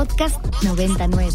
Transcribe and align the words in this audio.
Podcast 0.00 0.42
99. 0.64 1.28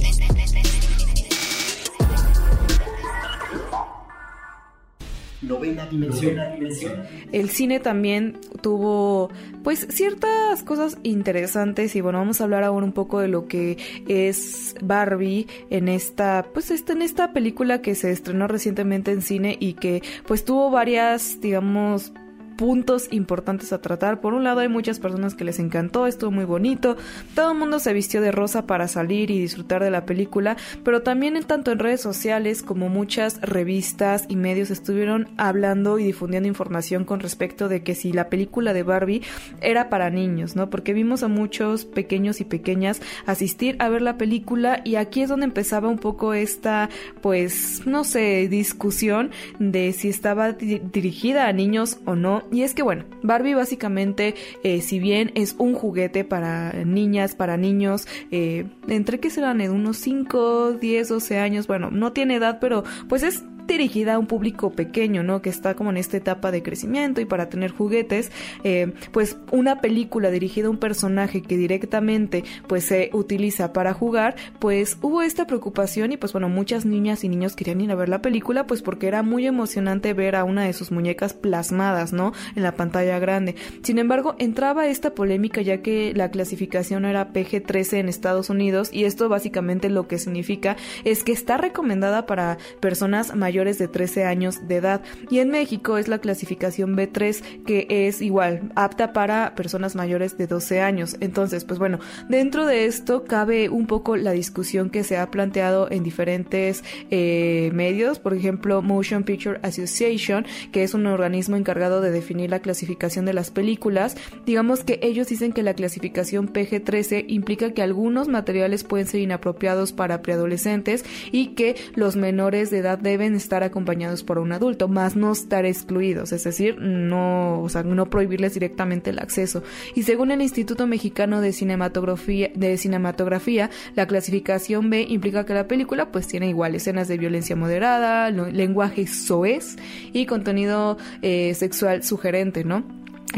Novena 5.44 5.86
dimensión. 5.86 7.04
El 7.32 7.52
cine 7.52 7.80
también 7.80 8.40
tuvo 8.64 9.30
pues 9.64 9.86
ciertas 9.92 10.64
cosas 10.64 10.98
interesantes 11.04 11.96
y 11.96 12.02
bueno, 12.02 12.18
vamos 12.18 12.42
a 12.42 12.46
hablar 12.46 12.64
ahora 12.64 12.84
un 12.84 12.92
poco 12.92 13.20
de 13.20 13.28
lo 13.28 13.48
que 13.48 13.78
es 14.08 14.74
Barbie 14.82 15.46
en 15.70 15.88
esta 15.88 16.48
pues 16.52 16.72
esta, 16.72 16.94
en 16.94 17.04
esta 17.04 17.34
película 17.34 17.84
que 17.84 17.94
se 17.94 18.10
estrenó 18.10 18.48
recientemente 18.48 19.12
en 19.12 19.22
cine 19.22 19.58
y 19.60 19.74
que 19.74 20.02
pues 20.26 20.44
tuvo 20.44 20.72
varias 20.72 21.40
digamos 21.40 22.14
puntos 22.58 23.08
importantes 23.12 23.74
a 23.74 23.82
tratar. 23.82 24.22
Por 24.22 24.34
un 24.34 24.44
lado 24.44 24.60
hay 24.60 24.68
muchas 24.68 25.00
personas 25.00 25.36
que 25.36 25.44
les 25.44 25.60
encantó, 25.60 26.08
estuvo 26.08 26.32
muy 26.32 26.46
bonito, 26.46 26.98
todo 27.34 27.52
el 27.52 27.58
mundo 27.58 27.80
se 27.80 27.94
vistió 27.94 28.22
de 28.22 28.32
rosa 28.32 28.66
para 28.66 28.88
salir 28.88 29.32
y 29.32 29.40
disfrutar 29.40 29.84
de 29.84 29.92
la 29.92 30.06
película, 30.06 30.58
pero 30.84 31.02
también 31.02 31.36
en 31.38 31.44
tanto 31.44 31.72
en 31.72 31.80
redes 31.80 32.02
sociales 32.02 32.64
como 32.64 32.90
muchas 32.90 33.42
revistas 33.42 34.26
y 34.28 34.36
medios 34.36 34.72
estuvieron 34.72 35.28
hablando 35.38 36.00
y 36.00 36.04
difundiendo 36.04 36.48
información 36.48 37.06
con 37.06 37.20
respecto 37.20 37.68
de 37.68 37.84
que 37.84 37.96
si 37.96 38.14
la 38.14 38.30
película 38.30 38.74
de 38.74 38.84
Barbie 38.84 39.22
era 39.62 39.90
para 39.90 40.10
niños, 40.10 40.56
¿no? 40.56 40.70
Porque 40.70 40.94
vimos 40.94 41.24
a 41.24 41.28
muchos 41.28 41.86
pequeños 41.86 42.42
y 42.42 42.46
pequeñas 42.46 43.02
asistir 43.26 43.76
a 43.80 43.90
ver 43.90 44.02
la 44.02 44.18
película 44.18 44.82
y 44.84 44.96
aquí 44.96 45.22
es 45.22 45.30
donde 45.30 45.46
empezaba 45.46 45.90
un 45.90 46.00
poco 46.00 46.34
esta, 46.34 46.90
pues, 47.22 47.86
no 47.86 48.04
sé, 48.04 48.48
discusión 48.48 49.32
de 49.60 49.94
si 49.94 50.10
estaba 50.10 50.54
dirigida 50.54 51.48
a 51.48 51.54
niños 51.54 52.00
o 52.06 52.16
no 52.16 52.44
y 52.52 52.64
es 52.64 52.74
que 52.74 52.84
bueno, 52.84 53.06
Barbie 53.24 53.56
básicamente, 53.56 54.36
eh, 54.64 54.82
si 54.82 55.00
bien 55.00 55.32
es 55.36 55.56
un 55.58 55.74
juguete 55.74 56.24
para 56.24 56.72
niñas, 56.86 57.36
para 57.36 57.58
niños, 57.58 58.08
eh, 58.32 58.66
entre 58.88 59.20
que 59.20 59.30
serán 59.30 59.58
de 59.60 59.70
unos 59.70 59.98
5, 59.98 60.74
10, 60.74 61.10
12 61.10 61.40
años, 61.40 61.68
bueno, 61.68 61.92
no 61.92 62.14
tiene 62.14 62.36
edad, 62.36 62.60
pero 62.60 62.84
pues 63.08 63.24
es 63.24 63.44
dirigida 63.68 64.16
a 64.16 64.20
un 64.20 64.28
público 64.28 64.72
pequeño, 64.72 65.24
¿no? 65.24 65.42
Que 65.42 65.50
está 65.50 65.76
como 65.76 65.90
en 65.90 65.98
esta 65.98 66.18
etapa 66.18 66.52
de 66.52 66.64
crecimiento 66.64 67.22
y 67.22 67.26
para 67.26 67.50
tener 67.50 67.72
juguetes, 67.72 68.32
eh, 68.64 68.94
pues 69.12 69.38
una 69.52 69.82
película 69.82 70.32
dirigida 70.32 70.68
a 70.68 70.70
un 70.70 70.78
personaje 70.78 71.42
que 71.42 71.58
directamente 71.58 72.44
pues 72.68 72.86
se 72.86 73.10
utiliza 73.14 73.74
para 73.74 73.94
jugar, 73.94 74.36
pues 74.60 74.98
hubo 75.02 75.22
esta 75.22 75.48
preocupación 75.48 76.12
y 76.12 76.18
pues 76.18 76.34
bueno, 76.34 76.50
muchas 76.50 76.86
niñas 76.86 77.24
y 77.24 77.30
niños 77.30 77.56
querían 77.56 77.82
ir 77.82 77.92
a 77.92 77.96
ver 77.96 78.10
la 78.10 78.22
película 78.22 78.68
pues 78.68 78.82
porque 78.82 79.08
era 79.08 79.24
muy 79.24 79.46
emocionante 79.48 80.14
ver 80.14 80.36
a 80.36 80.44
una 80.44 80.64
de 80.64 80.74
sus 80.74 80.92
muñecas 80.92 81.34
plasmadas, 81.34 82.14
¿no? 82.14 82.34
En 82.56 82.64
la 82.64 82.74
pantalla 82.74 83.20
grande. 83.20 83.56
Sin 83.84 84.00
embargo, 84.00 84.36
entraba 84.40 84.88
esta 84.88 85.14
polémica 85.14 85.62
ya 85.62 85.82
que 85.82 86.14
la 86.16 86.32
clasificación 86.32 87.06
era 87.06 87.34
PG-13 87.34 87.98
en 87.98 88.10
Estados 88.10 88.50
Unidos 88.50 88.90
y 88.92 89.06
esto 89.06 89.30
básicamente 89.30 89.90
lo 89.90 90.08
que 90.08 90.18
significa 90.18 90.78
es 91.04 91.24
que 91.24 91.32
está 91.32 91.58
recomendada 91.58 92.26
para 92.26 92.58
personas 92.80 93.36
mayores 93.36 93.55
de 93.56 93.88
13 93.88 94.26
años 94.26 94.68
de 94.68 94.76
edad. 94.76 95.02
Y 95.30 95.40
en 95.40 95.50
México 95.50 95.98
es 95.98 96.10
la 96.10 96.20
clasificación 96.20 96.96
B3 96.98 97.42
que 97.66 97.88
es 97.90 98.22
igual, 98.22 98.72
apta 98.76 99.14
para 99.14 99.56
personas 99.56 99.96
mayores 99.96 100.38
de 100.38 100.48
12 100.48 100.82
años. 100.82 101.16
Entonces, 101.22 101.64
pues 101.64 101.80
bueno, 101.80 102.00
dentro 102.28 102.66
de 102.66 102.86
esto 102.86 103.24
cabe 103.24 103.70
un 103.70 103.88
poco 103.88 104.18
la 104.18 104.32
discusión 104.32 104.90
que 104.90 105.04
se 105.04 105.18
ha 105.18 105.32
planteado 105.32 105.90
en 105.90 106.04
diferentes 106.04 106.84
eh, 107.12 107.72
medios, 107.74 108.20
por 108.20 108.34
ejemplo, 108.34 108.82
Motion 108.82 109.24
Picture 109.24 109.60
Association, 109.64 110.46
que 110.74 110.84
es 110.84 110.94
un 110.94 111.06
organismo 111.06 111.56
encargado 111.56 112.02
de 112.02 112.12
definir 112.12 112.50
la 112.50 112.60
clasificación 112.60 113.26
de 113.26 113.34
las 113.34 113.52
películas. 113.52 114.18
Digamos 114.46 114.84
que 114.84 115.00
ellos 115.02 115.28
dicen 115.28 115.54
que 115.54 115.64
la 115.64 115.74
clasificación 115.74 116.52
PG-13 116.52 117.26
implica 117.28 117.72
que 117.72 117.82
algunos 117.82 118.28
materiales 118.28 118.84
pueden 118.84 119.08
ser 119.08 119.22
inapropiados 119.22 119.94
para 119.94 120.22
preadolescentes 120.22 121.06
y 121.32 121.48
que 121.56 121.76
los 121.96 122.16
menores 122.16 122.72
de 122.72 122.80
edad 122.80 122.98
deben 122.98 123.36
estar 123.46 123.64
acompañados 123.64 124.24
por 124.24 124.40
un 124.40 124.52
adulto, 124.52 124.88
más 124.88 125.16
no 125.16 125.32
estar 125.32 125.66
excluidos, 125.66 126.32
es 126.32 126.44
decir, 126.44 126.78
no, 126.80 127.62
o 127.62 127.70
sea, 127.70 127.84
no 127.84 128.08
prohibirles 128.08 128.56
directamente 128.56 129.12
el 129.12 129.20
acceso. 129.20 129.64
Y 129.94 130.04
según 130.04 130.32
el 130.32 130.42
Instituto 130.42 130.88
Mexicano 130.88 131.42
de 131.42 131.54
Cinematografía, 131.54 132.50
de 132.56 132.78
Cinematografía, 132.78 133.70
la 133.96 134.08
clasificación 134.08 134.90
B 134.90 135.06
implica 135.08 135.46
que 135.46 135.54
la 135.54 135.68
película 135.68 136.12
pues 136.12 136.28
tiene 136.28 136.50
igual 136.50 136.76
escenas 136.76 137.08
de 137.08 137.18
violencia 137.18 137.56
moderada, 137.56 138.32
lenguaje 138.32 139.06
soez 139.08 139.78
y 140.12 140.26
contenido 140.26 140.98
eh, 141.22 141.54
sexual 141.54 142.04
sugerente, 142.04 142.64
¿no? 142.64 142.84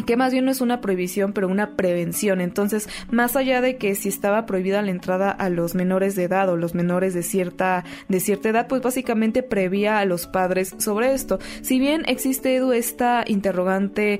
Que 0.05 0.17
más 0.17 0.31
bien 0.31 0.45
no 0.45 0.51
es 0.51 0.61
una 0.61 0.81
prohibición, 0.81 1.33
pero 1.33 1.47
una 1.47 1.75
prevención. 1.75 2.41
Entonces, 2.41 2.89
más 3.11 3.35
allá 3.35 3.61
de 3.61 3.77
que 3.77 3.95
si 3.95 4.09
estaba 4.09 4.45
prohibida 4.45 4.81
la 4.81 4.91
entrada 4.91 5.31
a 5.31 5.49
los 5.49 5.75
menores 5.75 6.15
de 6.15 6.23
edad 6.23 6.49
o 6.49 6.57
los 6.57 6.75
menores 6.75 7.13
de 7.13 7.23
cierta, 7.23 7.83
de 8.07 8.19
cierta 8.19 8.49
edad, 8.49 8.67
pues 8.67 8.81
básicamente 8.81 9.43
prevía 9.43 9.99
a 9.99 10.05
los 10.05 10.27
padres 10.27 10.75
sobre 10.77 11.13
esto. 11.13 11.39
Si 11.61 11.79
bien 11.79 12.03
existe, 12.07 12.55
Edu, 12.55 12.71
esta 12.71 13.23
interrogante 13.27 14.19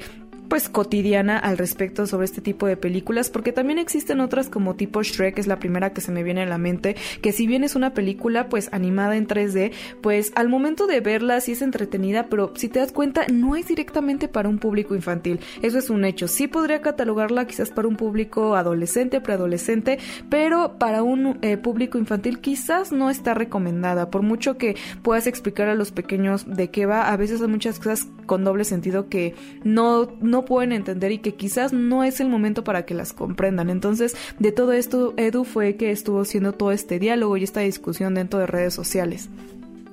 pues 0.49 0.69
cotidiana 0.69 1.37
al 1.37 1.57
respecto 1.57 2.07
sobre 2.07 2.25
este 2.25 2.41
tipo 2.41 2.67
de 2.67 2.77
películas 2.77 3.29
porque 3.29 3.51
también 3.51 3.79
existen 3.79 4.19
otras 4.19 4.49
como 4.49 4.75
tipo 4.75 5.03
Shrek 5.03 5.37
es 5.39 5.47
la 5.47 5.59
primera 5.59 5.93
que 5.93 6.01
se 6.01 6.11
me 6.11 6.23
viene 6.23 6.43
a 6.43 6.45
la 6.45 6.57
mente 6.57 6.95
que 7.21 7.31
si 7.31 7.47
bien 7.47 7.63
es 7.63 7.75
una 7.75 7.93
película 7.93 8.49
pues 8.49 8.69
animada 8.71 9.15
en 9.15 9.27
3D 9.27 9.71
pues 10.01 10.31
al 10.35 10.49
momento 10.49 10.87
de 10.87 11.01
verla 11.01 11.41
sí 11.41 11.53
es 11.53 11.61
entretenida 11.61 12.27
pero 12.29 12.53
si 12.55 12.69
te 12.69 12.79
das 12.79 12.91
cuenta 12.91 13.25
no 13.31 13.55
es 13.55 13.67
directamente 13.67 14.27
para 14.27 14.49
un 14.49 14.59
público 14.59 14.95
infantil. 14.95 15.39
Eso 15.61 15.77
es 15.79 15.89
un 15.89 16.05
hecho. 16.05 16.27
Sí 16.27 16.47
podría 16.47 16.81
catalogarla 16.81 17.45
quizás 17.45 17.69
para 17.69 17.87
un 17.87 17.95
público 17.95 18.55
adolescente 18.55 19.21
preadolescente 19.21 19.99
pero 20.29 20.77
para 20.77 21.03
un 21.03 21.39
eh, 21.41 21.57
público 21.57 21.97
infantil 21.97 22.39
quizás 22.39 22.91
no 22.91 23.09
está 23.09 23.33
recomendada. 23.33 24.09
Por 24.09 24.21
mucho 24.21 24.57
que 24.57 24.75
puedas 25.01 25.27
explicar 25.27 25.67
a 25.67 25.75
los 25.75 25.91
pequeños 25.91 26.45
de 26.47 26.69
qué 26.69 26.85
va 26.85 27.11
a 27.11 27.17
veces 27.17 27.41
hay 27.41 27.47
muchas 27.47 27.77
cosas 27.79 28.07
con 28.25 28.43
doble 28.43 28.63
sentido 28.63 29.07
que 29.09 29.35
no, 29.63 30.11
no 30.21 30.36
no 30.37 30.45
pueden 30.45 30.71
entender 30.71 31.11
y 31.11 31.17
que 31.17 31.33
quizás 31.33 31.73
no 31.73 32.03
es 32.03 32.19
el 32.19 32.29
momento 32.29 32.63
para 32.63 32.85
que 32.85 32.93
las 32.93 33.11
comprendan. 33.11 33.71
Entonces, 33.71 34.15
de 34.37 34.51
todo 34.51 34.71
esto, 34.71 35.15
Edu 35.17 35.45
fue 35.45 35.77
que 35.77 35.89
estuvo 35.89 36.21
haciendo 36.21 36.53
todo 36.53 36.71
este 36.71 36.99
diálogo 36.99 37.37
y 37.37 37.43
esta 37.43 37.61
discusión 37.61 38.13
dentro 38.13 38.37
de 38.37 38.45
redes 38.45 38.75
sociales. 38.75 39.29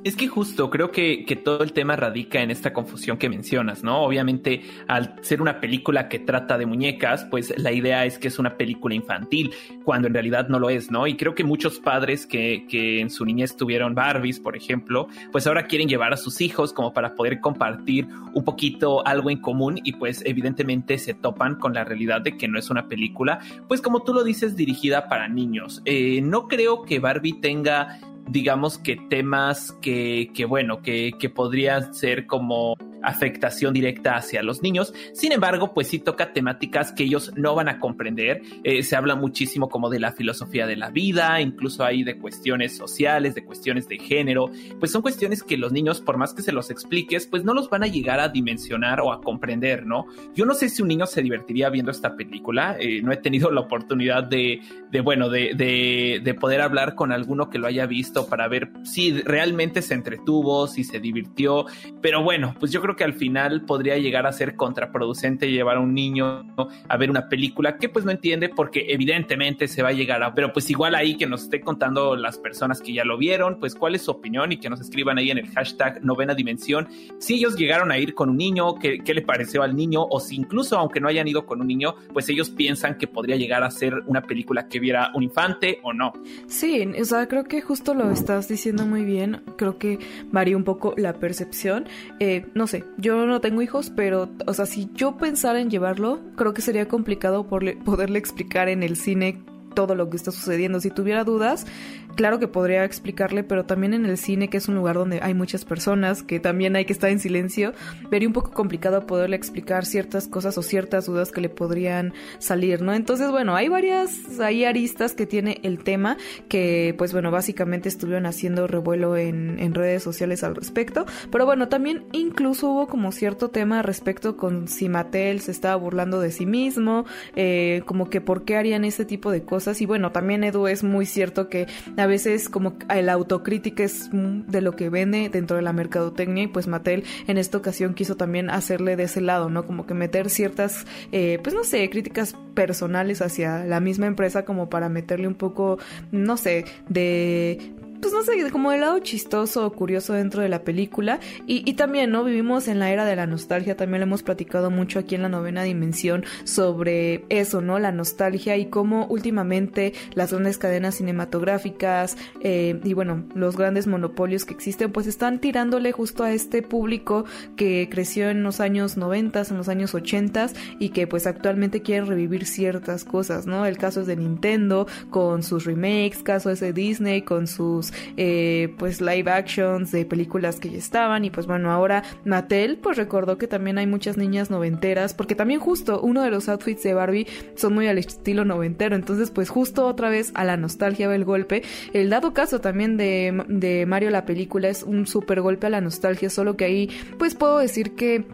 Es 0.04 0.16
que 0.16 0.28
justo 0.28 0.68
creo 0.68 0.92
que, 0.92 1.24
que, 1.24 1.34
todo 1.34 1.62
el 1.62 1.72
tema 1.72 1.96
radica 1.96 2.42
en 2.42 2.50
esta 2.50 2.74
confusión 2.74 3.16
que 3.16 3.30
mencionas, 3.30 3.82
¿no? 3.82 4.02
Obviamente, 4.02 4.62
al 4.86 5.16
ser 5.22 5.40
una 5.40 5.60
película 5.60 6.10
que 6.10 6.18
trata 6.18 6.58
de 6.58 6.66
muñecas, 6.66 7.24
pues 7.30 7.54
la 7.56 7.72
idea 7.72 8.04
es 8.04 8.18
que 8.18 8.28
es 8.28 8.38
una 8.38 8.58
película 8.58 8.94
infantil, 8.94 9.54
cuando 9.82 10.06
en 10.08 10.12
realidad 10.12 10.48
no 10.48 10.58
lo 10.58 10.68
es, 10.68 10.90
¿no? 10.90 11.06
Y 11.06 11.16
creo 11.16 11.34
que 11.34 11.42
muchos 11.42 11.78
padres 11.78 12.26
que, 12.26 12.66
que 12.68 13.00
en 13.00 13.08
su 13.08 13.24
niñez 13.24 13.56
tuvieron 13.56 13.94
Barbies, 13.94 14.40
por 14.40 14.56
ejemplo, 14.56 15.08
pues 15.32 15.46
ahora 15.46 15.66
quieren 15.66 15.88
llevar 15.88 16.12
a 16.12 16.18
sus 16.18 16.42
hijos 16.42 16.74
como 16.74 16.92
para 16.92 17.14
poder 17.14 17.40
compartir 17.40 18.06
un 18.34 18.44
poquito 18.44 19.06
algo 19.06 19.30
en 19.30 19.40
común 19.40 19.80
y 19.84 19.92
pues 19.92 20.22
evidentemente 20.26 20.98
se 20.98 21.14
topan 21.14 21.54
con 21.54 21.72
la 21.72 21.82
realidad 21.82 22.20
de 22.20 22.36
que 22.36 22.46
no 22.46 22.58
es 22.58 22.68
una 22.68 22.88
película, 22.88 23.38
pues 23.68 23.80
como 23.80 24.02
tú 24.02 24.12
lo 24.12 24.22
dices, 24.22 24.54
dirigida 24.54 25.08
para 25.08 25.28
niños. 25.28 25.80
Eh, 25.86 26.20
no 26.20 26.46
creo 26.46 26.82
que 26.82 26.98
Barbie 26.98 27.40
tenga 27.40 28.00
digamos 28.28 28.78
que 28.78 28.96
temas 28.96 29.72
que, 29.80 30.30
que 30.34 30.44
bueno, 30.44 30.82
que, 30.82 31.12
que 31.18 31.28
podrían 31.28 31.94
ser 31.94 32.26
como 32.26 32.76
afectación 33.04 33.72
directa 33.72 34.16
hacia 34.16 34.42
los 34.42 34.62
niños. 34.62 34.94
Sin 35.12 35.32
embargo, 35.32 35.72
pues 35.74 35.88
sí 35.88 35.98
toca 35.98 36.32
temáticas 36.32 36.92
que 36.92 37.04
ellos 37.04 37.32
no 37.36 37.54
van 37.54 37.68
a 37.68 37.78
comprender. 37.78 38.42
Eh, 38.64 38.82
se 38.82 38.96
habla 38.96 39.14
muchísimo 39.14 39.68
como 39.68 39.90
de 39.90 40.00
la 40.00 40.12
filosofía 40.12 40.66
de 40.66 40.76
la 40.76 40.90
vida, 40.90 41.40
incluso 41.40 41.84
hay 41.84 42.04
de 42.04 42.18
cuestiones 42.18 42.76
sociales, 42.76 43.34
de 43.34 43.44
cuestiones 43.44 43.88
de 43.88 43.98
género. 43.98 44.50
Pues 44.78 44.92
son 44.92 45.02
cuestiones 45.02 45.42
que 45.42 45.56
los 45.56 45.72
niños, 45.72 46.00
por 46.00 46.16
más 46.16 46.34
que 46.34 46.42
se 46.42 46.52
los 46.52 46.70
expliques, 46.70 47.26
pues 47.26 47.44
no 47.44 47.54
los 47.54 47.70
van 47.70 47.84
a 47.84 47.86
llegar 47.86 48.20
a 48.20 48.28
dimensionar 48.28 49.00
o 49.00 49.12
a 49.12 49.20
comprender, 49.20 49.86
¿no? 49.86 50.06
Yo 50.34 50.44
no 50.46 50.54
sé 50.54 50.68
si 50.68 50.82
un 50.82 50.88
niño 50.88 51.06
se 51.06 51.22
divertiría 51.22 51.70
viendo 51.70 51.90
esta 51.90 52.16
película. 52.16 52.76
Eh, 52.78 53.02
no 53.02 53.12
he 53.12 53.16
tenido 53.16 53.50
la 53.50 53.60
oportunidad 53.60 54.24
de, 54.24 54.60
bueno, 55.02 55.28
de, 55.28 55.54
de 55.54 56.34
poder 56.34 56.60
hablar 56.60 56.94
con 56.94 57.12
alguno 57.12 57.50
que 57.50 57.58
lo 57.58 57.66
haya 57.66 57.86
visto 57.86 58.26
para 58.26 58.48
ver 58.48 58.70
si 58.82 59.20
realmente 59.22 59.82
se 59.82 59.94
entretuvo, 59.94 60.66
si 60.66 60.84
se 60.84 61.00
divirtió. 61.00 61.66
Pero 62.00 62.22
bueno, 62.22 62.54
pues 62.58 62.72
yo 62.72 62.80
creo 62.80 62.93
que 62.96 63.04
al 63.04 63.14
final 63.14 63.62
podría 63.62 63.96
llegar 63.98 64.26
a 64.26 64.32
ser 64.32 64.56
contraproducente 64.56 65.50
llevar 65.50 65.76
a 65.76 65.80
un 65.80 65.94
niño 65.94 66.44
a 66.88 66.96
ver 66.96 67.10
una 67.10 67.28
película 67.28 67.78
que 67.78 67.88
pues 67.88 68.04
no 68.04 68.10
entiende 68.10 68.48
porque 68.48 68.86
evidentemente 68.88 69.68
se 69.68 69.82
va 69.82 69.90
a 69.90 69.92
llegar 69.92 70.22
a, 70.22 70.34
pero 70.34 70.52
pues 70.52 70.68
igual 70.70 70.94
ahí 70.94 71.16
que 71.16 71.26
nos 71.26 71.44
esté 71.44 71.60
contando 71.60 72.16
las 72.16 72.38
personas 72.38 72.80
que 72.80 72.92
ya 72.92 73.04
lo 73.04 73.16
vieron, 73.16 73.58
pues 73.58 73.74
cuál 73.74 73.94
es 73.94 74.02
su 74.02 74.10
opinión 74.10 74.52
y 74.52 74.58
que 74.58 74.68
nos 74.68 74.80
escriban 74.80 75.18
ahí 75.18 75.30
en 75.30 75.38
el 75.38 75.48
hashtag 75.50 76.04
novena 76.04 76.34
dimensión. 76.34 76.88
Si 77.18 77.34
ellos 77.34 77.56
llegaron 77.56 77.90
a 77.90 77.98
ir 77.98 78.14
con 78.14 78.30
un 78.30 78.36
niño, 78.36 78.74
qué, 78.76 78.98
qué 78.98 79.14
le 79.14 79.22
pareció 79.22 79.62
al 79.62 79.76
niño 79.76 80.04
o 80.04 80.20
si 80.20 80.36
incluso 80.36 80.78
aunque 80.78 81.00
no 81.00 81.08
hayan 81.08 81.28
ido 81.28 81.46
con 81.46 81.60
un 81.60 81.66
niño, 81.66 81.94
pues 82.12 82.28
ellos 82.28 82.50
piensan 82.50 82.98
que 82.98 83.06
podría 83.06 83.36
llegar 83.36 83.62
a 83.62 83.70
ser 83.70 83.94
una 84.06 84.22
película 84.22 84.68
que 84.68 84.80
viera 84.80 85.10
un 85.14 85.22
infante 85.22 85.80
o 85.82 85.92
no. 85.92 86.12
Sí, 86.46 86.86
o 87.00 87.04
sea, 87.04 87.26
creo 87.28 87.44
que 87.44 87.60
justo 87.60 87.94
lo 87.94 88.10
estás 88.10 88.48
diciendo 88.48 88.86
muy 88.86 89.04
bien, 89.04 89.42
creo 89.56 89.78
que 89.78 89.98
varía 90.30 90.56
un 90.56 90.64
poco 90.64 90.94
la 90.96 91.14
percepción, 91.14 91.86
eh, 92.20 92.46
no 92.54 92.66
sé, 92.66 92.73
yo 92.96 93.26
no 93.26 93.40
tengo 93.40 93.62
hijos, 93.62 93.92
pero, 93.94 94.28
o 94.46 94.54
sea, 94.54 94.66
si 94.66 94.90
yo 94.94 95.16
pensara 95.16 95.60
en 95.60 95.70
llevarlo, 95.70 96.20
creo 96.36 96.54
que 96.54 96.62
sería 96.62 96.88
complicado 96.88 97.46
poderle 97.46 98.18
explicar 98.18 98.68
en 98.68 98.82
el 98.82 98.96
cine 98.96 99.42
todo 99.74 99.94
lo 99.94 100.08
que 100.08 100.16
está 100.16 100.30
sucediendo. 100.30 100.80
Si 100.80 100.90
tuviera 100.90 101.24
dudas, 101.24 101.66
claro 102.14 102.38
que 102.38 102.48
podría 102.48 102.84
explicarle, 102.84 103.44
pero 103.44 103.64
también 103.64 103.94
en 103.94 104.06
el 104.06 104.18
cine, 104.18 104.48
que 104.48 104.56
es 104.56 104.68
un 104.68 104.74
lugar 104.74 104.96
donde 104.96 105.20
hay 105.22 105.34
muchas 105.34 105.64
personas, 105.64 106.22
que 106.22 106.40
también 106.40 106.76
hay 106.76 106.84
que 106.84 106.92
estar 106.92 107.10
en 107.10 107.18
silencio, 107.18 107.72
vería 108.10 108.28
un 108.28 108.34
poco 108.34 108.52
complicado 108.52 109.06
poderle 109.06 109.36
explicar 109.36 109.84
ciertas 109.84 110.28
cosas 110.28 110.56
o 110.58 110.62
ciertas 110.62 111.06
dudas 111.06 111.30
que 111.30 111.40
le 111.40 111.48
podrían 111.48 112.14
salir, 112.38 112.82
¿no? 112.82 112.94
Entonces, 112.94 113.30
bueno, 113.30 113.54
hay 113.56 113.68
varias, 113.68 114.40
hay 114.40 114.64
aristas 114.64 115.14
que 115.14 115.26
tiene 115.26 115.60
el 115.62 115.82
tema 115.82 116.16
que, 116.48 116.94
pues 116.96 117.12
bueno, 117.12 117.30
básicamente 117.30 117.88
estuvieron 117.88 118.26
haciendo 118.26 118.66
revuelo 118.66 119.16
en, 119.16 119.74
redes 119.74 120.04
sociales 120.04 120.44
al 120.44 120.54
respecto, 120.54 121.04
pero 121.32 121.46
bueno, 121.46 121.68
también 121.68 122.04
incluso 122.12 122.70
hubo 122.70 122.86
como 122.86 123.10
cierto 123.10 123.48
tema 123.48 123.82
respecto 123.82 124.36
con 124.36 124.68
si 124.68 124.88
Mattel 124.88 125.40
se 125.40 125.50
estaba 125.50 125.74
burlando 125.74 126.20
de 126.20 126.30
sí 126.30 126.46
mismo, 126.46 127.06
eh, 127.34 127.82
como 127.86 128.08
que 128.08 128.20
por 128.20 128.44
qué 128.44 128.56
harían 128.56 128.84
ese 128.84 129.04
tipo 129.04 129.32
de 129.32 129.42
cosas, 129.42 129.80
y 129.80 129.86
bueno, 129.86 130.12
también 130.12 130.44
Edu 130.44 130.68
es 130.68 130.84
muy 130.84 131.06
cierto 131.06 131.48
que 131.48 131.66
a 132.04 132.06
veces 132.06 132.50
como 132.50 132.74
el 132.90 133.08
autocrítica 133.08 133.82
es 133.82 134.10
de 134.12 134.60
lo 134.60 134.76
que 134.76 134.90
vende 134.90 135.30
dentro 135.30 135.56
de 135.56 135.62
la 135.62 135.72
mercadotecnia 135.72 136.44
y 136.44 136.48
pues 136.48 136.66
Mattel 136.66 137.04
en 137.26 137.38
esta 137.38 137.56
ocasión 137.56 137.94
quiso 137.94 138.16
también 138.16 138.50
hacerle 138.50 138.96
de 138.96 139.04
ese 139.04 139.22
lado, 139.22 139.48
¿no? 139.48 139.66
Como 139.66 139.86
que 139.86 139.94
meter 139.94 140.28
ciertas, 140.28 140.84
eh, 141.12 141.38
pues 141.42 141.54
no 141.54 141.64
sé, 141.64 141.88
críticas 141.88 142.36
personales 142.52 143.22
hacia 143.22 143.64
la 143.64 143.80
misma 143.80 144.06
empresa 144.06 144.44
como 144.44 144.68
para 144.68 144.90
meterle 144.90 145.26
un 145.26 145.34
poco, 145.34 145.78
no 146.12 146.36
sé, 146.36 146.66
de 146.90 147.72
pues 148.04 148.12
no 148.12 148.22
sé, 148.22 148.50
como 148.50 148.70
el 148.70 148.82
lado 148.82 148.98
chistoso 148.98 149.64
o 149.64 149.72
curioso 149.72 150.12
dentro 150.12 150.42
de 150.42 150.50
la 150.50 150.62
película. 150.62 151.20
Y, 151.46 151.72
también, 151.72 152.10
¿no? 152.10 152.22
Vivimos 152.22 152.68
en 152.68 152.78
la 152.78 152.90
era 152.90 153.06
de 153.06 153.16
la 153.16 153.26
nostalgia, 153.26 153.78
también 153.78 154.00
lo 154.00 154.04
hemos 154.04 154.22
platicado 154.22 154.70
mucho 154.70 154.98
aquí 154.98 155.14
en 155.14 155.22
la 155.22 155.30
novena 155.30 155.62
dimensión 155.62 156.22
sobre 156.44 157.24
eso, 157.30 157.62
¿no? 157.62 157.78
La 157.78 157.92
nostalgia 157.92 158.58
y 158.58 158.66
cómo 158.66 159.06
últimamente 159.06 159.94
las 160.12 160.32
grandes 160.32 160.58
cadenas 160.58 160.96
cinematográficas 160.96 162.18
eh, 162.42 162.78
y 162.84 162.92
bueno, 162.92 163.24
los 163.34 163.56
grandes 163.56 163.86
monopolios 163.86 164.44
que 164.44 164.52
existen, 164.52 164.92
pues 164.92 165.06
están 165.06 165.40
tirándole 165.40 165.92
justo 165.92 166.24
a 166.24 166.32
este 166.32 166.60
público 166.60 167.24
que 167.56 167.88
creció 167.90 168.28
en 168.28 168.42
los 168.42 168.60
años 168.60 168.98
90, 168.98 169.44
en 169.48 169.56
los 169.56 169.70
años 169.70 169.94
80 169.94 170.50
y 170.78 170.90
que 170.90 171.06
pues 171.06 171.26
actualmente 171.26 171.80
quiere 171.80 172.04
revivir 172.04 172.44
ciertas 172.44 173.04
cosas, 173.04 173.46
¿no? 173.46 173.64
El 173.64 173.78
caso 173.78 174.02
es 174.02 174.06
de 174.06 174.16
Nintendo 174.16 174.86
con 175.08 175.42
sus 175.42 175.64
remakes, 175.64 176.22
caso 176.22 176.50
es 176.50 176.60
de 176.60 176.74
Disney 176.74 177.22
con 177.22 177.46
sus 177.46 177.93
eh, 178.16 178.74
pues 178.78 179.00
live 179.00 179.30
actions 179.30 179.92
de 179.92 180.04
películas 180.04 180.60
que 180.60 180.70
ya 180.70 180.78
estaban 180.78 181.24
y 181.24 181.30
pues 181.30 181.46
bueno 181.46 181.70
ahora 181.70 182.02
Mattel 182.24 182.78
pues 182.78 182.96
recordó 182.96 183.38
que 183.38 183.46
también 183.46 183.78
hay 183.78 183.86
muchas 183.86 184.16
niñas 184.16 184.50
noventeras 184.50 185.14
porque 185.14 185.34
también 185.34 185.60
justo 185.60 186.00
uno 186.00 186.22
de 186.22 186.30
los 186.30 186.48
outfits 186.48 186.82
de 186.82 186.94
Barbie 186.94 187.26
son 187.54 187.74
muy 187.74 187.86
al 187.86 187.98
estilo 187.98 188.44
noventero. 188.44 188.96
Entonces 188.96 189.30
pues 189.30 189.48
justo 189.48 189.86
otra 189.86 190.08
vez 190.08 190.32
a 190.34 190.44
la 190.44 190.56
nostalgia 190.56 191.08
va 191.08 191.14
el 191.14 191.24
golpe. 191.24 191.62
El 191.92 192.10
dado 192.10 192.34
caso 192.34 192.60
también 192.60 192.96
de, 192.96 193.44
de 193.48 193.86
Mario 193.86 194.10
la 194.10 194.24
película 194.24 194.68
es 194.68 194.82
un 194.82 195.06
super 195.06 195.40
golpe 195.40 195.66
a 195.66 195.70
la 195.70 195.80
nostalgia 195.80 196.30
solo 196.30 196.56
que 196.56 196.64
ahí 196.64 196.90
pues 197.18 197.34
puedo 197.34 197.58
decir 197.58 197.94
que 197.94 198.24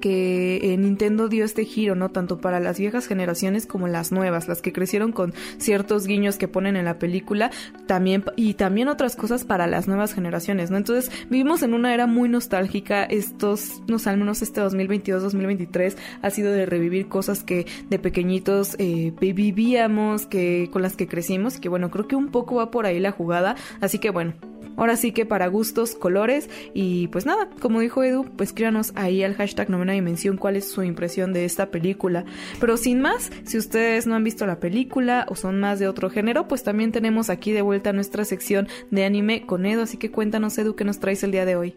que 0.00 0.56
eh, 0.62 0.76
Nintendo 0.76 1.28
dio 1.28 1.44
este 1.44 1.64
giro, 1.64 1.94
¿no? 1.94 2.10
Tanto 2.10 2.38
para 2.38 2.60
las 2.60 2.78
viejas 2.78 3.06
generaciones 3.06 3.66
como 3.66 3.88
las 3.88 4.12
nuevas, 4.12 4.48
las 4.48 4.62
que 4.62 4.72
crecieron 4.72 5.12
con 5.12 5.34
ciertos 5.58 6.06
guiños 6.06 6.36
que 6.36 6.48
ponen 6.48 6.76
en 6.76 6.84
la 6.84 6.98
película, 6.98 7.50
también, 7.86 8.24
y 8.36 8.54
también 8.54 8.88
otras 8.88 9.16
cosas 9.16 9.44
para 9.44 9.66
las 9.66 9.88
nuevas 9.88 10.14
generaciones, 10.14 10.70
¿no? 10.70 10.76
Entonces, 10.76 11.10
vivimos 11.30 11.62
en 11.62 11.74
una 11.74 11.94
era 11.94 12.06
muy 12.06 12.28
nostálgica, 12.28 13.04
estos, 13.04 13.82
no 13.88 13.98
sé, 13.98 14.10
al 14.10 14.18
menos 14.18 14.42
este 14.42 14.60
2022-2023 14.62 15.96
ha 16.22 16.30
sido 16.30 16.52
de 16.52 16.66
revivir 16.66 17.08
cosas 17.08 17.44
que 17.44 17.66
de 17.88 17.98
pequeñitos 17.98 18.76
eh, 18.78 19.12
vivíamos, 19.20 20.26
que, 20.26 20.68
con 20.72 20.82
las 20.82 20.96
que 20.96 21.06
crecimos, 21.06 21.58
que 21.58 21.68
bueno, 21.68 21.90
creo 21.90 22.08
que 22.08 22.16
un 22.16 22.28
poco 22.28 22.56
va 22.56 22.70
por 22.70 22.86
ahí 22.86 23.00
la 23.00 23.12
jugada, 23.12 23.56
así 23.80 23.98
que 23.98 24.10
bueno, 24.10 24.34
Ahora 24.76 24.96
sí 24.96 25.12
que 25.12 25.24
para 25.24 25.46
gustos, 25.46 25.94
colores 25.94 26.50
y 26.72 27.08
pues 27.08 27.26
nada, 27.26 27.48
como 27.60 27.80
dijo 27.80 28.02
Edu, 28.02 28.24
pues 28.36 28.50
escríbanos 28.50 28.92
ahí 28.96 29.22
al 29.22 29.34
hashtag 29.34 29.70
novena 29.74 29.92
dimensión 29.92 30.36
cuál 30.36 30.56
es 30.56 30.70
su 30.70 30.82
impresión 30.82 31.32
de 31.32 31.44
esta 31.44 31.70
película. 31.70 32.24
Pero 32.60 32.76
sin 32.76 33.00
más, 33.00 33.30
si 33.44 33.58
ustedes 33.58 34.06
no 34.06 34.14
han 34.14 34.24
visto 34.24 34.46
la 34.46 34.60
película 34.60 35.26
o 35.28 35.34
son 35.34 35.60
más 35.60 35.78
de 35.78 35.88
otro 35.88 36.10
género, 36.10 36.48
pues 36.48 36.62
también 36.62 36.92
tenemos 36.92 37.30
aquí 37.30 37.52
de 37.52 37.62
vuelta 37.62 37.92
nuestra 37.92 38.24
sección 38.24 38.68
de 38.90 39.04
anime 39.04 39.46
con 39.46 39.66
Edu, 39.66 39.82
así 39.82 39.96
que 39.96 40.10
cuéntanos 40.10 40.56
Edu 40.58 40.74
qué 40.74 40.84
nos 40.84 41.00
traes 41.00 41.22
el 41.22 41.32
día 41.32 41.44
de 41.44 41.56
hoy. 41.56 41.76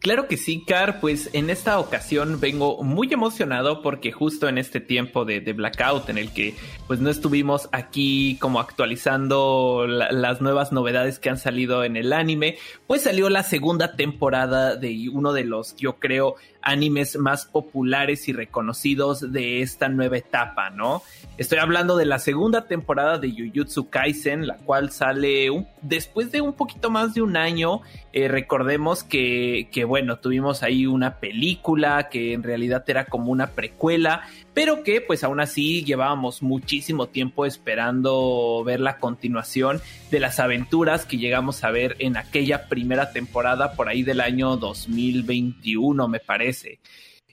Claro 0.00 0.28
que 0.28 0.38
sí, 0.38 0.64
Car, 0.66 0.98
pues 0.98 1.28
en 1.34 1.50
esta 1.50 1.78
ocasión 1.78 2.40
vengo 2.40 2.82
muy 2.82 3.12
emocionado 3.12 3.82
porque 3.82 4.12
justo 4.12 4.48
en 4.48 4.56
este 4.56 4.80
tiempo 4.80 5.26
de, 5.26 5.40
blackout 5.52 6.08
en 6.08 6.16
el 6.16 6.32
que 6.32 6.54
pues 6.86 7.00
no 7.00 7.10
estuvimos 7.10 7.68
aquí 7.70 8.38
como 8.40 8.60
actualizando 8.60 9.86
las 9.86 10.40
nuevas 10.40 10.72
novedades 10.72 11.18
que 11.18 11.28
han 11.28 11.36
salido 11.36 11.84
en 11.84 11.98
el 11.98 12.14
anime, 12.14 12.56
pues 12.86 13.02
salió 13.02 13.28
la 13.28 13.42
segunda 13.42 13.94
temporada 13.94 14.74
de 14.74 15.10
uno 15.12 15.34
de 15.34 15.44
los, 15.44 15.76
yo 15.76 15.98
creo, 15.98 16.36
animes 16.62 17.16
más 17.16 17.46
populares 17.46 18.28
y 18.28 18.32
reconocidos 18.32 19.32
de 19.32 19.62
esta 19.62 19.88
nueva 19.88 20.18
etapa, 20.18 20.70
¿no? 20.70 21.02
Estoy 21.38 21.58
hablando 21.58 21.96
de 21.96 22.04
la 22.06 22.18
segunda 22.18 22.66
temporada 22.66 23.18
de 23.18 23.32
Jujutsu 23.32 23.88
Kaisen, 23.88 24.46
la 24.46 24.56
cual 24.56 24.90
sale 24.90 25.48
después 25.82 26.32
de 26.32 26.40
un 26.40 26.52
poquito 26.52 26.90
más 26.90 27.14
de 27.14 27.22
un 27.22 27.36
año. 27.36 27.80
Eh, 28.12 28.28
recordemos 28.28 29.04
que, 29.04 29.68
que, 29.72 29.84
bueno, 29.90 30.20
tuvimos 30.20 30.62
ahí 30.62 30.86
una 30.86 31.16
película 31.16 32.08
que 32.08 32.32
en 32.32 32.42
realidad 32.42 32.84
era 32.86 33.04
como 33.06 33.32
una 33.32 33.48
precuela 33.48 34.22
pero 34.54 34.82
que 34.82 35.00
pues 35.00 35.24
aún 35.24 35.40
así 35.40 35.84
llevábamos 35.84 36.42
muchísimo 36.42 37.06
tiempo 37.08 37.46
esperando 37.46 38.62
ver 38.64 38.80
la 38.80 38.98
continuación 38.98 39.80
de 40.10 40.20
las 40.20 40.38
aventuras 40.40 41.04
que 41.06 41.18
llegamos 41.18 41.64
a 41.64 41.70
ver 41.70 41.96
en 41.98 42.16
aquella 42.16 42.68
primera 42.68 43.12
temporada 43.12 43.72
por 43.72 43.88
ahí 43.88 44.02
del 44.02 44.20
año 44.20 44.56
2021 44.56 46.08
me 46.08 46.20
parece. 46.20 46.78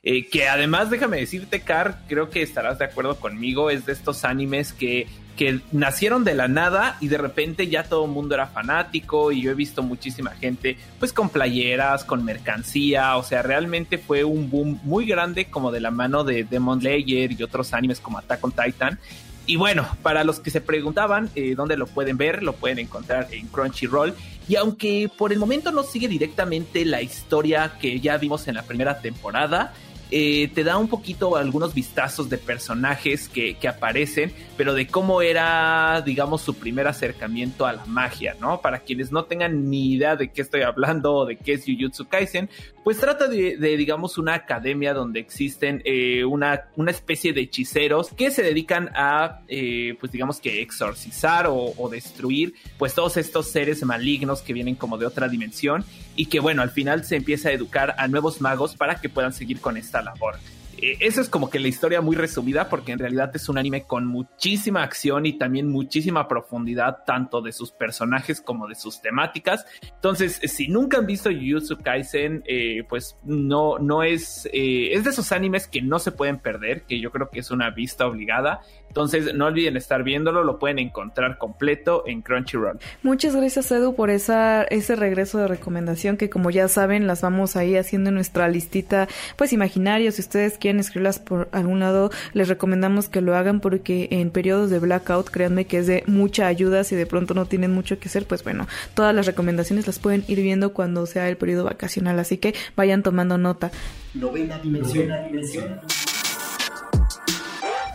Eh, 0.04 0.28
que 0.28 0.48
además, 0.48 0.90
déjame 0.90 1.18
decirte, 1.18 1.62
Car, 1.62 2.00
creo 2.08 2.30
que 2.30 2.42
estarás 2.42 2.80
de 2.80 2.86
acuerdo 2.86 3.20
conmigo, 3.20 3.70
es 3.70 3.86
de 3.86 3.94
estos 3.94 4.24
animes 4.24 4.72
que 4.72 5.08
que 5.38 5.62
nacieron 5.72 6.24
de 6.24 6.34
la 6.34 6.48
nada 6.48 6.98
y 7.00 7.08
de 7.08 7.18
repente 7.18 7.68
ya 7.68 7.84
todo 7.84 8.06
el 8.06 8.12
mundo 8.12 8.36
era 8.36 8.48
fanático 8.48 9.32
y 9.32 9.44
yo 9.44 9.52
he 9.52 9.54
visto 9.54 9.84
muchísima 9.84 10.32
gente 10.32 10.78
pues 11.00 11.14
con 11.14 11.30
playeras, 11.30 12.04
con 12.04 12.26
mercancía, 12.26 13.16
o 13.16 13.24
sea, 13.24 13.44
realmente 13.44 13.98
fue 13.98 14.24
un 14.24 14.50
boom 14.50 14.82
muy 14.84 15.06
grande 15.06 15.46
como 15.46 15.72
de 15.72 15.80
la 15.80 15.92
mano 15.92 16.24
de 16.24 16.44
Demon 16.44 16.82
Slayer 16.82 17.32
y 17.32 17.44
otros 17.44 17.74
animes 17.74 18.00
como 18.00 18.18
Attack 18.18 18.44
on 18.44 18.52
Titan. 18.52 19.00
Y 19.46 19.56
bueno, 19.56 19.88
para 20.04 20.26
los 20.26 20.42
que 20.42 20.52
se 20.52 20.60
preguntaban 20.60 21.30
eh, 21.36 21.54
dónde 21.56 21.78
lo 21.78 21.88
pueden 21.88 22.18
ver, 22.18 22.44
lo 22.44 22.54
pueden 22.54 22.80
encontrar 22.80 23.30
en 23.32 23.48
Crunchyroll. 23.48 24.14
Y 24.50 24.56
aunque 24.56 25.10
por 25.16 25.32
el 25.32 25.40
momento 25.40 25.72
no 25.72 25.84
sigue 25.84 26.10
directamente 26.10 26.84
la 26.84 27.02
historia 27.02 27.78
que 27.80 28.00
ya 28.02 28.18
vimos 28.18 28.48
en 28.50 28.56
la 28.56 28.64
primera 28.64 29.00
temporada, 29.00 29.74
eh, 30.12 30.50
te 30.54 30.64
da 30.64 30.78
un 30.78 30.88
poquito 30.88 31.36
algunos 31.36 31.74
vistazos 31.74 32.30
de 32.30 32.38
personajes 32.38 33.28
que, 33.30 33.58
aparecen, 33.68 34.32
pero 34.56 34.74
de 34.74 34.88
cómo 34.88 35.22
era, 35.22 36.02
digamos, 36.06 36.42
su 36.42 36.54
primer 36.54 36.88
acercamiento 36.88 37.66
a 37.66 37.74
la 37.74 37.86
magia, 37.86 38.36
¿no? 38.40 38.62
Para 38.62 38.80
quienes 38.80 39.12
no 39.12 39.26
tengan 39.26 39.70
ni 39.70 39.94
idea 39.94 40.16
de 40.16 40.30
qué 40.30 40.42
estoy 40.42 40.62
hablando 40.62 41.14
o 41.14 41.26
de 41.26 41.36
qué 41.36 41.54
es 41.54 41.66
Jujutsu 41.66 42.08
Kaisen, 42.08 42.50
pues 42.88 43.00
trata 43.00 43.28
de, 43.28 43.58
digamos, 43.76 44.18
una 44.18 44.34
academia 44.34 44.94
donde 44.94 45.20
existen 45.20 45.82
eh, 45.84 46.24
una, 46.24 46.70
una, 46.78 46.92
especie 46.92 47.34
de 47.34 47.42
hechiceros 47.42 48.12
que 48.16 48.32
se 48.32 48.42
dedican 48.42 48.92
a, 48.96 49.42
eh, 49.50 49.98
pues 50.00 50.10
digamos 50.10 50.40
que 50.40 50.62
exorcizar 50.62 51.48
o, 51.48 51.74
o 51.76 51.90
destruir, 51.90 52.54
pues 52.78 52.94
todos 52.94 53.18
estos 53.18 53.52
seres 53.52 53.84
malignos 53.84 54.42
que 54.42 54.54
vienen 54.54 54.76
como 54.76 54.98
de 54.98 55.06
otra 55.06 55.28
dimensión 55.28 55.84
y 56.16 56.28
que, 56.28 56.40
bueno, 56.40 56.62
al 56.62 56.70
final 56.70 57.04
se 57.04 57.18
empieza 57.18 57.50
a 57.50 57.52
educar 57.52 57.94
a 57.98 58.08
nuevos 58.08 58.40
magos 58.40 58.78
para 58.78 59.02
que 59.02 59.10
puedan 59.10 59.34
seguir 59.34 59.60
con 59.60 59.76
esta 59.76 60.02
labor. 60.02 60.36
Eh, 60.78 60.98
eso 61.00 61.22
es 61.22 61.30
como 61.30 61.50
que 61.50 61.60
la 61.60 61.68
historia 61.68 62.02
muy 62.02 62.16
resumida 62.16 62.70
porque 62.70 62.92
en 62.92 63.00
realidad 63.00 63.32
es 63.36 63.50
un 63.50 63.58
anime 63.58 63.84
con 63.84 64.06
muchísima 64.06 64.84
acción 64.84 65.26
y 65.26 65.38
también 65.38 65.70
muchísima 65.70 66.28
profundidad 66.28 67.00
tanto 67.06 67.42
de 67.42 67.52
sus 67.52 67.72
personajes 67.72 68.42
como 68.42 68.68
de 68.68 68.76
sus 68.76 69.02
temáticas. 69.02 69.66
Entonces, 69.82 70.40
si 70.44 70.68
nunca 70.68 70.98
han 70.98 71.06
visto 71.06 71.30
Jujutsu 71.30 71.78
Kaisen, 71.78 72.44
eh, 72.46 72.84
pues 72.88 73.18
no, 73.24 73.80
no 73.80 74.04
es, 74.04 74.48
eh, 74.54 74.94
es 74.94 75.04
de 75.04 75.10
esos 75.10 75.32
animes 75.32 75.68
que 75.68 75.82
no 75.82 76.00
se 76.00 76.12
pueden 76.12 76.40
perder, 76.40 76.84
que 76.84 77.00
yo 77.00 77.12
creo 77.12 77.30
que 77.30 77.40
es 77.40 77.52
una 77.52 77.70
vista 77.72 78.06
obligada. 78.06 78.62
Entonces, 78.98 79.36
no 79.36 79.46
olviden 79.46 79.78
estar 79.78 80.02
viéndolo, 80.02 80.44
lo 80.44 80.58
pueden 80.58 80.80
encontrar 80.80 81.38
completo 81.38 82.04
en 82.08 82.24
Crunchyroll. 82.24 82.80
Muchas 83.04 83.36
gracias, 83.36 83.72
Edu, 83.72 83.94
por 83.94 84.10
esa, 84.10 84.64
ese 84.64 84.96
regreso 84.96 85.38
de 85.38 85.48
recomendación 85.48 86.18
que, 86.18 86.32
como 86.32 86.50
ya 86.50 86.68
saben, 86.68 87.06
las 87.06 87.22
vamos 87.22 87.56
ahí 87.56 87.76
haciendo 87.76 88.10
en 88.10 88.16
nuestra 88.16 88.50
listita, 88.50 89.08
pues 89.36 89.54
imaginario. 89.54 90.12
Si 90.12 90.22
ustedes 90.22 90.58
quieren 90.58 90.80
escribirlas 90.80 91.20
por 91.20 91.48
algún 91.52 91.80
lado, 91.80 92.10
les 92.34 92.48
recomendamos 92.48 93.08
que 93.08 93.22
lo 93.22 93.36
hagan 93.36 93.60
porque 93.60 94.08
en 94.10 94.32
periodos 94.32 94.72
de 94.72 94.80
blackout, 94.80 95.30
créanme 95.30 95.66
que 95.66 95.78
es 95.78 95.86
de 95.86 96.04
mucha 96.08 96.48
ayuda. 96.48 96.84
Si 96.84 96.96
de 96.96 97.06
pronto 97.06 97.36
no 97.36 97.46
tienen 97.46 97.72
mucho 97.72 98.00
que 98.00 98.10
hacer, 98.10 98.26
pues 98.26 98.44
bueno, 98.44 98.68
todas 98.96 99.14
las 99.14 99.28
recomendaciones 99.28 99.86
las 99.86 100.00
pueden 100.00 100.24
ir 100.28 100.42
viendo 100.42 100.74
cuando 100.74 101.06
sea 101.06 101.30
el 101.30 101.38
periodo 101.38 101.66
vacacional. 101.66 102.18
Así 102.18 102.40
que 102.40 102.56
vayan 102.76 103.04
tomando 103.04 103.38
nota. 103.38 103.70
Novena 104.16 104.58
dimensión. 104.58 105.12